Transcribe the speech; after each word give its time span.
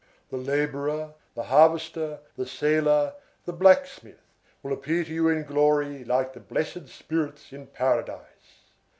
The 0.31 0.37
laborer, 0.37 1.13
the 1.35 1.43
harvester, 1.43 2.21
the 2.35 2.47
sailor, 2.47 3.13
the 3.45 3.53
blacksmith, 3.53 4.23
will 4.63 4.73
appear 4.73 5.03
to 5.03 5.13
you 5.13 5.29
in 5.29 5.43
glory 5.43 6.03
like 6.03 6.33
the 6.33 6.39
blessed 6.39 6.87
spirits 6.87 7.53
in 7.53 7.67
paradise. 7.67 8.63